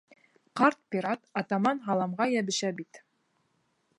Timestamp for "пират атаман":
0.95-1.83